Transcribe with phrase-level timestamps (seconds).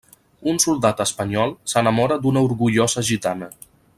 [0.53, 3.53] Un soldat espanyol s'enamora d'una orgullosa gitana.